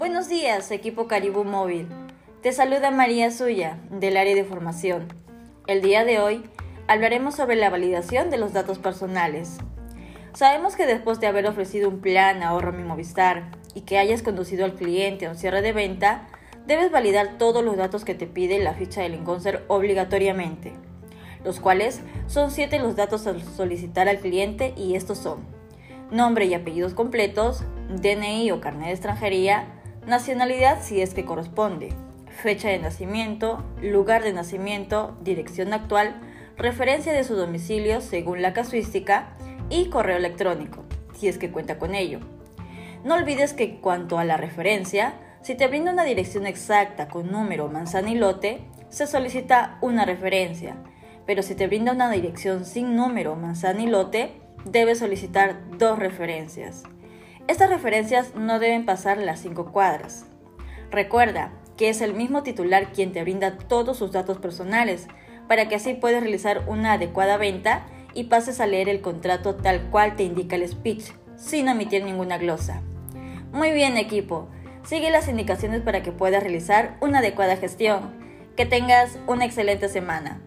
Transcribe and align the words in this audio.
Buenos 0.00 0.30
días, 0.30 0.70
equipo 0.70 1.06
Caribú 1.06 1.44
Móvil. 1.44 1.86
Te 2.40 2.52
saluda 2.52 2.90
María 2.90 3.30
Suya, 3.30 3.76
del 3.90 4.16
área 4.16 4.34
de 4.34 4.44
formación. 4.44 5.08
El 5.66 5.82
día 5.82 6.06
de 6.06 6.18
hoy 6.20 6.42
hablaremos 6.88 7.34
sobre 7.34 7.56
la 7.56 7.68
validación 7.68 8.30
de 8.30 8.38
los 8.38 8.54
datos 8.54 8.78
personales. 8.78 9.58
Sabemos 10.32 10.74
que 10.74 10.86
después 10.86 11.20
de 11.20 11.26
haber 11.26 11.46
ofrecido 11.46 11.90
un 11.90 12.00
plan 12.00 12.42
ahorro 12.42 12.72
mi 12.72 12.82
Movistar 12.82 13.50
y 13.74 13.82
que 13.82 13.98
hayas 13.98 14.22
conducido 14.22 14.64
al 14.64 14.72
cliente 14.72 15.26
a 15.26 15.30
un 15.32 15.36
cierre 15.36 15.60
de 15.60 15.74
venta, 15.74 16.28
debes 16.66 16.90
validar 16.90 17.36
todos 17.36 17.62
los 17.62 17.76
datos 17.76 18.06
que 18.06 18.14
te 18.14 18.26
pide 18.26 18.58
la 18.58 18.72
ficha 18.72 19.02
del 19.02 19.12
Inconser 19.12 19.66
obligatoriamente, 19.68 20.72
los 21.44 21.60
cuales 21.60 22.00
son 22.26 22.50
siete 22.50 22.78
los 22.78 22.96
datos 22.96 23.26
a 23.26 23.38
solicitar 23.38 24.08
al 24.08 24.20
cliente 24.20 24.72
y 24.78 24.94
estos 24.94 25.18
son 25.18 25.44
nombre 26.10 26.46
y 26.46 26.54
apellidos 26.54 26.94
completos, 26.94 27.64
DNI 27.90 28.50
o 28.50 28.62
carnet 28.62 28.86
de 28.86 28.92
extranjería, 28.92 29.66
nacionalidad 30.06 30.82
si 30.82 31.02
es 31.02 31.14
que 31.14 31.24
corresponde, 31.24 31.90
fecha 32.42 32.68
de 32.68 32.78
nacimiento, 32.78 33.64
lugar 33.82 34.22
de 34.22 34.32
nacimiento, 34.32 35.16
dirección 35.22 35.72
actual, 35.72 36.14
referencia 36.56 37.12
de 37.12 37.24
su 37.24 37.36
domicilio 37.36 38.00
según 38.00 38.42
la 38.42 38.52
casuística 38.52 39.36
y 39.68 39.88
correo 39.88 40.16
electrónico, 40.16 40.84
si 41.14 41.28
es 41.28 41.38
que 41.38 41.50
cuenta 41.50 41.78
con 41.78 41.94
ello. 41.94 42.20
No 43.04 43.14
olvides 43.14 43.52
que 43.54 43.80
cuanto 43.80 44.18
a 44.18 44.24
la 44.24 44.36
referencia, 44.36 45.14
si 45.42 45.54
te 45.54 45.68
brinda 45.68 45.92
una 45.92 46.04
dirección 46.04 46.46
exacta 46.46 47.08
con 47.08 47.30
número, 47.30 47.68
manzana 47.68 48.10
y 48.10 48.14
lote, 48.14 48.60
se 48.90 49.06
solicita 49.06 49.78
una 49.80 50.04
referencia, 50.04 50.76
pero 51.26 51.42
si 51.42 51.54
te 51.54 51.66
brinda 51.66 51.92
una 51.92 52.10
dirección 52.10 52.64
sin 52.64 52.96
número, 52.96 53.36
manzana 53.36 53.82
y 53.82 53.86
lote, 53.86 54.32
debes 54.64 54.98
solicitar 54.98 55.60
dos 55.78 55.98
referencias. 55.98 56.82
Estas 57.50 57.68
referencias 57.68 58.36
no 58.36 58.60
deben 58.60 58.86
pasar 58.86 59.18
las 59.18 59.40
cinco 59.40 59.72
cuadras. 59.72 60.24
Recuerda 60.92 61.50
que 61.76 61.88
es 61.88 62.00
el 62.00 62.14
mismo 62.14 62.44
titular 62.44 62.92
quien 62.92 63.12
te 63.12 63.22
brinda 63.22 63.58
todos 63.58 63.98
sus 63.98 64.12
datos 64.12 64.38
personales, 64.38 65.08
para 65.48 65.68
que 65.68 65.74
así 65.74 65.94
puedas 65.94 66.22
realizar 66.22 66.62
una 66.68 66.92
adecuada 66.92 67.38
venta 67.38 67.86
y 68.14 68.24
pases 68.24 68.60
a 68.60 68.68
leer 68.68 68.88
el 68.88 69.00
contrato 69.00 69.56
tal 69.56 69.80
cual 69.90 70.14
te 70.14 70.22
indica 70.22 70.54
el 70.54 70.68
speech, 70.68 71.10
sin 71.34 71.68
omitir 71.68 72.04
ninguna 72.04 72.38
glosa. 72.38 72.82
Muy 73.50 73.72
bien 73.72 73.96
equipo, 73.96 74.48
sigue 74.84 75.10
las 75.10 75.26
indicaciones 75.26 75.80
para 75.80 76.04
que 76.04 76.12
puedas 76.12 76.44
realizar 76.44 76.98
una 77.00 77.18
adecuada 77.18 77.56
gestión. 77.56 78.12
Que 78.56 78.64
tengas 78.64 79.18
una 79.26 79.44
excelente 79.44 79.88
semana. 79.88 80.40